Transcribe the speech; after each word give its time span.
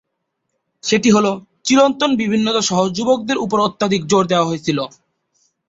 সেটি 0.83 1.09
হল 1.11 1.25
"চিরন্তন 1.65 2.11
বিভিন্নতা 2.21 2.61
সহ 2.61 2.79
যুবকদের 2.97 3.37
উপর 3.37 3.57
অত্যধিক 3.67 4.01
জোর 4.07 4.23
দেওয়া 4.27 4.47
হয়েছিল"। 4.49 4.79